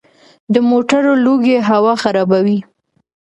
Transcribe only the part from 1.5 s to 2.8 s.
هوا خرابوي.